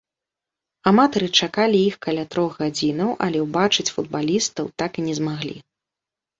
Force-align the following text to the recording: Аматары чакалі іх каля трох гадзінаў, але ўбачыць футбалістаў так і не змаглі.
Аматары 0.91 1.27
чакалі 1.39 1.81
іх 1.89 1.99
каля 2.07 2.23
трох 2.33 2.51
гадзінаў, 2.63 3.09
але 3.27 3.37
ўбачыць 3.45 3.89
футбалістаў 3.99 4.65
так 4.83 4.91
і 5.01 5.09
не 5.13 5.19
змаглі. 5.23 5.57